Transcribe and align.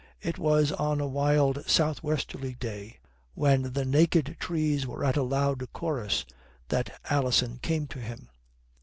It 0.19 0.39
was 0.39 0.71
on 0.71 0.99
a 0.99 1.05
wild 1.05 1.63
south 1.69 2.01
westerly 2.01 2.55
day 2.55 2.97
when 3.35 3.73
the 3.73 3.85
naked 3.85 4.37
trees 4.39 4.87
were 4.87 5.05
at 5.05 5.15
a 5.15 5.21
loud 5.21 5.71
chorus 5.73 6.25
that 6.69 6.99
Alison 7.11 7.59
came 7.61 7.85
to 7.89 7.99
him. 7.99 8.29